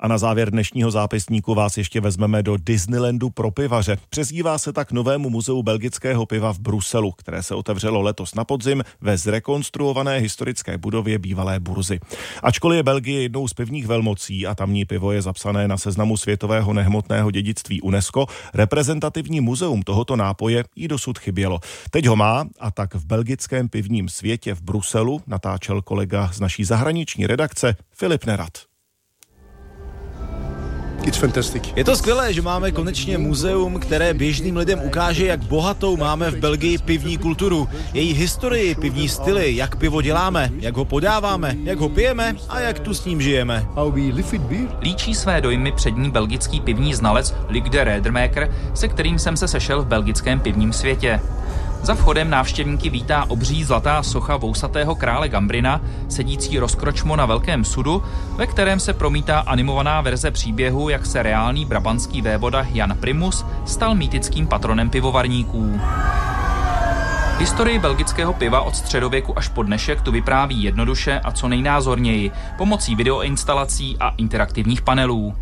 A 0.00 0.08
na 0.08 0.18
závěr 0.18 0.50
dnešního 0.50 0.90
zápisníku 0.90 1.54
vás 1.54 1.76
ještě 1.76 2.00
vezmeme 2.00 2.42
do 2.42 2.56
Disneylandu 2.56 3.30
pro 3.30 3.50
pivaře. 3.50 3.96
Přezdívá 4.08 4.58
se 4.58 4.72
tak 4.72 4.92
novému 4.92 5.30
muzeu 5.30 5.62
belgického 5.62 6.26
piva 6.26 6.52
v 6.52 6.58
Bruselu, 6.58 7.12
které 7.12 7.42
se 7.42 7.54
otevřelo 7.54 8.02
letos 8.02 8.34
na 8.34 8.44
podzim 8.44 8.84
ve 9.00 9.18
zrekonstruované 9.18 10.18
historické 10.18 10.78
budově 10.78 11.18
bývalé 11.18 11.60
burzy. 11.60 12.00
Ačkoliv 12.42 12.76
je 12.76 12.82
Belgie 12.82 13.22
jednou 13.22 13.48
z 13.48 13.54
pivních 13.54 13.86
velmocí 13.86 14.46
a 14.46 14.54
tamní 14.54 14.84
pivo 14.84 15.12
je 15.12 15.22
zapsané 15.22 15.68
na 15.68 15.76
seznamu 15.78 16.16
světového 16.16 16.72
nehmotného 16.72 17.30
dědictví 17.30 17.82
UNESCO, 17.82 18.26
reprezentativní 18.54 19.40
muzeum 19.40 19.82
tohoto 19.82 20.16
nápoje 20.16 20.64
jí 20.76 20.88
dosud 20.88 21.18
chybělo. 21.18 21.60
Teď 21.90 22.06
ho 22.06 22.16
má 22.16 22.44
a 22.60 22.70
tak 22.70 22.94
v 22.94 23.06
belgickém 23.06 23.68
pivním 23.68 24.08
světě 24.08 24.54
v 24.54 24.62
Bruselu 24.62 25.22
natáčel 25.26 25.82
kolega 25.82 26.30
z 26.32 26.40
naší 26.40 26.64
zahraniční 26.64 27.26
redakce 27.26 27.76
Filip 27.92 28.24
Nerad. 28.24 28.75
Je 31.76 31.84
to 31.84 31.96
skvělé, 31.96 32.32
že 32.32 32.42
máme 32.42 32.72
konečně 32.72 33.18
muzeum, 33.18 33.78
které 33.80 34.14
běžným 34.14 34.56
lidem 34.56 34.80
ukáže, 34.82 35.26
jak 35.26 35.44
bohatou 35.44 35.96
máme 35.96 36.30
v 36.30 36.36
Belgii 36.36 36.78
pivní 36.78 37.18
kulturu, 37.18 37.68
její 37.94 38.12
historii, 38.12 38.74
pivní 38.74 39.08
styly, 39.08 39.56
jak 39.56 39.76
pivo 39.76 40.02
děláme, 40.02 40.50
jak 40.60 40.76
ho 40.76 40.84
podáváme, 40.84 41.56
jak 41.64 41.78
ho 41.78 41.88
pijeme 41.88 42.36
a 42.48 42.60
jak 42.60 42.78
tu 42.78 42.94
s 42.94 43.04
ním 43.04 43.22
žijeme. 43.22 43.66
Líčí 44.80 45.14
své 45.14 45.40
dojmy 45.40 45.72
přední 45.72 46.10
belgický 46.10 46.60
pivní 46.60 46.94
znalec 46.94 47.34
Luc 47.48 47.64
de 47.70 47.84
Redermaker, 47.84 48.54
se 48.74 48.88
kterým 48.88 49.18
jsem 49.18 49.36
se 49.36 49.48
sešel 49.48 49.82
v 49.82 49.86
belgickém 49.86 50.40
pivním 50.40 50.72
světě. 50.72 51.20
Za 51.86 51.94
vchodem 51.94 52.30
návštěvníky 52.30 52.90
vítá 52.90 53.24
obří 53.28 53.64
zlatá 53.64 54.02
socha 54.02 54.36
vousatého 54.36 54.94
krále 54.94 55.28
Gambrina, 55.28 55.80
sedící 56.08 56.58
rozkročmo 56.58 57.16
na 57.16 57.26
velkém 57.26 57.64
sudu, 57.64 58.02
ve 58.36 58.46
kterém 58.46 58.80
se 58.80 58.92
promítá 58.92 59.38
animovaná 59.38 60.00
verze 60.00 60.30
příběhu, 60.30 60.88
jak 60.88 61.06
se 61.06 61.22
reálný 61.22 61.64
brabantský 61.64 62.22
vévoda 62.22 62.66
Jan 62.72 62.96
Primus 63.00 63.46
stal 63.66 63.94
mýtickým 63.94 64.46
patronem 64.46 64.90
pivovarníků. 64.90 65.80
Historii 67.38 67.78
belgického 67.78 68.32
piva 68.32 68.60
od 68.60 68.76
středověku 68.76 69.38
až 69.38 69.48
po 69.48 69.62
dnešek 69.62 70.00
tu 70.00 70.12
vypráví 70.12 70.62
jednoduše 70.62 71.20
a 71.24 71.32
co 71.32 71.48
nejnázorněji, 71.48 72.30
pomocí 72.58 72.94
videoinstalací 72.94 73.96
a 74.00 74.14
interaktivních 74.16 74.82
panelů. 74.82 75.34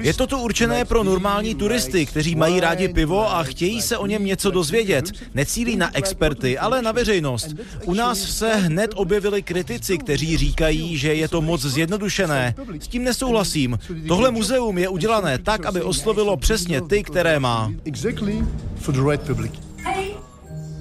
Je 0.00 0.14
to 0.14 0.26
tu 0.26 0.38
určené 0.38 0.84
pro 0.84 1.04
normální 1.04 1.54
turisty, 1.54 2.06
kteří 2.06 2.34
mají 2.34 2.60
rádi 2.60 2.88
pivo 2.88 3.30
a 3.34 3.42
chtějí 3.42 3.82
se 3.82 3.96
o 3.96 4.06
něm 4.06 4.24
něco 4.24 4.50
dozvědět. 4.50 5.04
Necílí 5.34 5.76
na 5.76 5.96
experty, 5.96 6.58
ale 6.58 6.82
na 6.82 6.92
veřejnost. 6.92 7.48
U 7.84 7.94
nás 7.94 8.18
se 8.18 8.54
hned 8.54 8.90
objevili 8.94 9.42
kritici, 9.42 9.98
kteří 9.98 10.36
říkají, 10.36 10.96
že 10.96 11.14
je 11.14 11.28
to 11.28 11.40
moc 11.40 11.60
zjednodušené. 11.60 12.54
S 12.80 12.88
tím 12.88 13.04
nesouhlasím. 13.04 13.78
Tohle 14.08 14.30
muzeum 14.30 14.78
je 14.78 14.88
udělané 14.88 15.38
tak, 15.38 15.66
aby 15.66 15.82
oslovilo 15.82 16.36
přesně 16.36 16.80
ty, 16.80 17.02
které 17.02 17.40
má. 17.40 17.72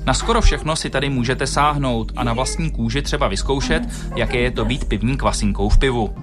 Na 0.07 0.13
skoro 0.13 0.41
všechno 0.41 0.75
si 0.75 0.89
tady 0.89 1.09
můžete 1.09 1.47
sáhnout 1.47 2.11
a 2.15 2.23
na 2.23 2.33
vlastní 2.33 2.71
kůži 2.71 3.01
třeba 3.01 3.27
vyzkoušet, 3.27 3.83
jaké 4.15 4.37
je 4.37 4.51
to 4.51 4.65
být 4.65 4.85
pivní 4.85 5.17
kvasinkou 5.17 5.69
v 5.69 5.77
pivu. 5.77 6.15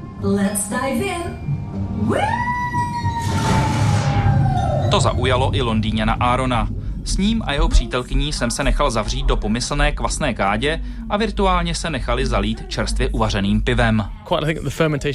To 4.90 5.00
zaujalo 5.00 5.56
i 5.56 5.62
Londýňana 5.62 6.12
Arona. 6.12 6.68
S 7.04 7.16
ním 7.16 7.42
a 7.46 7.52
jeho 7.52 7.68
přítelkyní 7.68 8.32
jsem 8.32 8.50
se 8.50 8.64
nechal 8.64 8.90
zavřít 8.90 9.26
do 9.26 9.36
pomyslné 9.36 9.92
kvasné 9.92 10.34
kádě 10.34 10.82
a 11.10 11.16
virtuálně 11.16 11.74
se 11.74 11.90
nechali 11.90 12.26
zalít 12.26 12.64
čerstvě 12.68 13.08
uvařeným 13.08 13.62
pivem. 13.62 14.04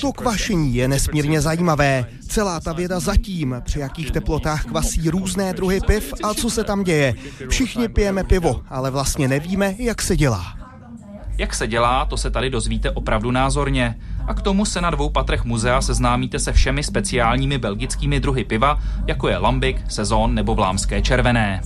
To 0.01 0.11
kvašení 0.11 0.75
je 0.75 0.87
nesmírně 0.87 1.41
zajímavé. 1.41 2.05
Celá 2.27 2.59
ta 2.59 2.73
věda 2.73 2.99
zatím, 2.99 3.55
při 3.65 3.79
jakých 3.79 4.11
teplotách 4.11 4.65
kvasí 4.65 5.09
různé 5.09 5.53
druhy 5.53 5.79
piv 5.87 6.13
a 6.23 6.33
co 6.33 6.49
se 6.49 6.63
tam 6.63 6.83
děje. 6.83 7.15
Všichni 7.49 7.87
pijeme 7.87 8.23
pivo, 8.23 8.61
ale 8.69 8.91
vlastně 8.91 9.27
nevíme, 9.27 9.75
jak 9.77 10.01
se 10.01 10.17
dělá. 10.17 10.53
Jak 11.37 11.55
se 11.55 11.67
dělá, 11.67 12.05
to 12.05 12.17
se 12.17 12.31
tady 12.31 12.49
dozvíte 12.49 12.91
opravdu 12.91 13.31
názorně. 13.31 13.95
A 14.29 14.33
k 14.33 14.41
tomu 14.41 14.65
se 14.65 14.81
na 14.81 14.89
dvou 14.89 15.09
patrech 15.09 15.43
muzea 15.43 15.81
seznámíte 15.81 16.39
se 16.39 16.53
všemi 16.53 16.83
speciálními 16.83 17.57
belgickými 17.57 18.19
druhy 18.19 18.43
piva, 18.43 18.79
jako 19.07 19.27
je 19.27 19.37
Lambik, 19.37 19.91
Sezon 19.91 20.35
nebo 20.35 20.55
Vlámské 20.55 21.01
červené. 21.01 21.61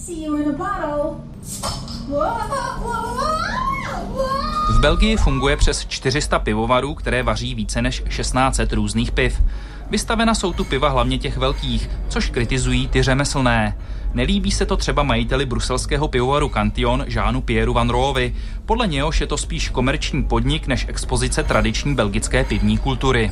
V 4.69 4.79
Belgii 4.79 5.18
funguje 5.18 5.57
přes 5.57 5.85
400 5.85 6.40
pivovarů, 6.40 6.94
které 6.94 7.24
vaří 7.24 7.56
více 7.56 7.81
než 7.81 8.03
1600 8.09 8.74
různých 8.74 9.12
piv. 9.12 9.41
Vystavena 9.90 10.35
jsou 10.35 10.53
tu 10.53 10.63
piva 10.63 10.90
hlavně 10.90 11.18
těch 11.18 11.38
velkých, 11.38 11.90
což 12.07 12.30
kritizují 12.30 12.88
ty 12.88 13.03
řemeslné. 13.03 13.78
Nelíbí 14.13 14.51
se 14.51 14.66
to 14.66 14.78
třeba 14.78 15.03
majiteli 15.03 15.46
bruselského 15.46 16.07
pivovaru 16.07 16.50
Cantillon 16.50 17.06
Žánu 17.07 17.41
Pieru 17.41 17.74
Van 17.74 17.90
Roovi. 17.90 18.35
Podle 18.66 18.88
něhož 18.88 19.22
je 19.22 19.28
to 19.28 19.38
spíš 19.38 19.69
komerční 19.69 20.24
podnik 20.24 20.68
než 20.68 20.85
expozice 20.90 21.44
tradiční 21.44 21.96
belgické 21.96 22.44
pivní 22.44 22.78
kultury. 22.78 23.31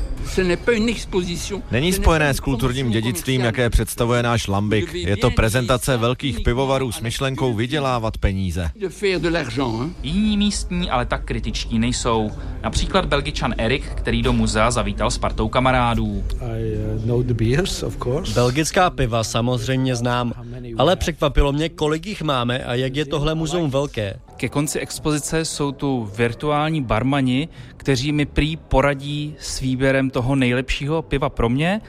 Není 1.72 1.94
spojené 1.94 2.34
s 2.34 2.40
kulturním 2.40 2.90
dědictvím, 2.90 3.42
jaké 3.42 3.69
představuje 3.69 4.24
náš 4.24 4.47
Lambik. 4.47 4.94
Je 4.94 5.18
to 5.18 5.31
prezentace 5.31 5.97
velkých 5.97 6.40
pivovarů 6.40 6.92
s 6.92 7.02
myšlenkou 7.02 7.53
vydělávat 7.53 8.18
peníze. 8.18 8.72
Jiní 10.03 10.38
místní 10.38 10.90
ale 10.90 11.06
tak 11.06 11.25
kritičtí 11.25 11.80
nejsou. 11.80 12.31
Například 12.63 13.06
belgičan 13.06 13.53
Erik, 13.58 13.86
který 13.86 14.22
do 14.22 14.34
muzea 14.34 14.72
zavítal 14.72 15.12
s 15.12 15.18
partou 15.18 15.50
kamarádů. 15.50 16.24
Belgická 18.36 18.90
piva 18.90 19.24
samozřejmě 19.24 19.96
znám, 19.96 20.34
ale 20.78 20.96
překvapilo 20.96 21.52
mě, 21.52 21.70
kolik 21.70 22.06
jich 22.06 22.22
máme 22.22 22.64
a 22.64 22.76
jak 22.76 22.96
je 22.96 23.06
tohle 23.06 23.36
muzeum 23.36 23.70
velké. 23.70 24.20
Ke 24.38 24.50
konci 24.50 24.80
expozice 24.80 25.46
jsou 25.46 25.72
tu 25.72 26.09
virtuální 26.18 26.82
barmani, 26.82 27.50
kteří 27.78 28.12
mi 28.12 28.26
prý 28.26 28.58
poradí 28.58 29.36
s 29.40 29.60
výběrem 29.60 30.10
toho 30.10 30.36
nejlepšího 30.36 31.02
piva 31.02 31.30
pro 31.30 31.50
mě. 31.50 31.81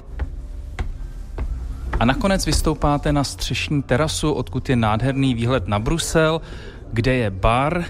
A 2.00 2.04
nakonec 2.04 2.46
vystoupáte 2.46 3.12
na 3.12 3.24
střešní 3.24 3.82
terasu, 3.82 4.32
odkud 4.32 4.68
je 4.68 4.76
nádherný 4.76 5.34
výhled 5.34 5.68
na 5.68 5.78
Brusel, 5.78 6.40
kde 6.92 7.14
je 7.14 7.30
bar, 7.30 7.84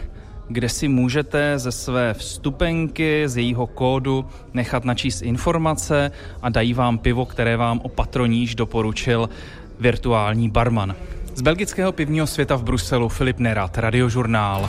kde 0.48 0.68
si 0.68 0.88
můžete 0.88 1.58
ze 1.58 1.72
své 1.72 2.14
vstupenky, 2.14 3.28
z 3.28 3.36
jejího 3.36 3.66
kódu 3.66 4.24
nechat 4.54 4.84
načíst 4.84 5.22
informace 5.22 6.10
a 6.42 6.48
dají 6.48 6.74
vám 6.74 6.98
pivo, 6.98 7.26
které 7.26 7.56
vám 7.56 7.80
o 7.82 7.88
patroníž 7.88 8.54
doporučil 8.54 9.28
virtuální 9.80 10.48
barman. 10.50 10.94
Z 11.34 11.42
belgického 11.42 11.92
pivního 11.92 12.26
světa 12.26 12.56
v 12.56 12.62
Bruselu 12.62 13.08
Filip 13.08 13.38
Nerat, 13.38 13.78
Radiožurnál. 13.78 14.60